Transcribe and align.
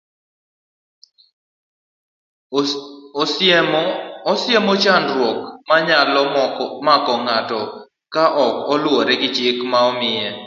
Osiemo 4.31 4.73
chandruok 4.83 5.37
manyalo 5.67 6.21
mako 6.87 7.13
ng'ato 7.25 7.61
ka 8.13 8.23
ok 8.45 8.53
oluwore 8.73 9.13
gi 9.21 9.29
chik 9.35 9.57
ma 9.71 9.79
omiye. 9.89 10.27